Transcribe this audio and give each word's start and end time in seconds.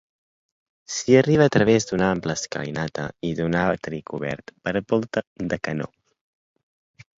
S'hi 0.93 1.17
arriba 1.19 1.45
a 1.49 1.51
través 1.55 1.85
d'una 1.89 2.07
ampla 2.13 2.37
escalinata 2.41 3.05
i 3.29 3.31
d'un 3.41 3.59
atri 3.61 4.01
cobert 4.09 4.53
per 4.69 4.75
volta 4.95 5.27
de 5.55 5.63
canó. 5.71 5.93